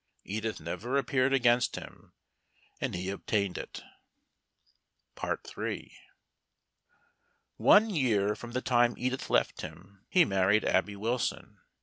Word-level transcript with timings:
Edith 0.23 0.59
never 0.59 0.97
appeared 0.97 1.31
against 1.31 1.75
him, 1.75 2.13
and 2.79 2.95
he 2.95 3.11
obtained 3.11 3.55
it. 3.55 3.83
III. 5.23 5.93
One 7.57 7.91
year 7.91 8.35
from 8.35 8.53
the 8.53 8.61
time 8.63 8.95
Edith 8.97 9.29
left 9.29 9.61
him, 9.61 10.03
he 10.09 10.25
married 10.25 10.65
Abby 10.65 10.95
Wilson. 10.95 11.59